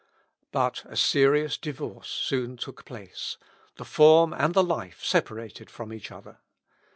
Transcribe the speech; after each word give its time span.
But 0.51 0.83
a 0.87 0.97
serious 0.97 1.59
divorce 1.59 2.07
soon 2.09 2.57
took 2.57 2.85
place; 2.85 3.37
the 3.75 3.85
form 3.85 4.33
and 4.33 4.55
the 4.55 4.63
life 4.63 5.03
separated 5.05 5.69
from 5.69 5.93
each 5.93 6.11
other. 6.11 6.39